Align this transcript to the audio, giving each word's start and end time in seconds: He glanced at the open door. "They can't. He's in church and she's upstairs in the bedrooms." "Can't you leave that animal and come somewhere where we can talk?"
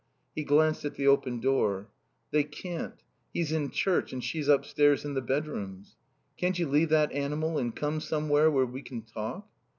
He 0.35 0.43
glanced 0.43 0.83
at 0.83 0.95
the 0.95 1.05
open 1.05 1.39
door. 1.41 1.91
"They 2.31 2.43
can't. 2.43 3.03
He's 3.31 3.51
in 3.51 3.69
church 3.69 4.11
and 4.11 4.23
she's 4.23 4.47
upstairs 4.47 5.05
in 5.05 5.13
the 5.13 5.21
bedrooms." 5.21 5.95
"Can't 6.37 6.57
you 6.57 6.67
leave 6.67 6.89
that 6.89 7.11
animal 7.11 7.59
and 7.59 7.75
come 7.75 7.99
somewhere 7.99 8.49
where 8.49 8.65
we 8.65 8.81
can 8.81 9.03
talk?" 9.03 9.47